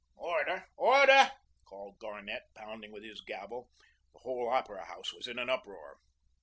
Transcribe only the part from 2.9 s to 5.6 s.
with his gavel. The whole Opera House was in an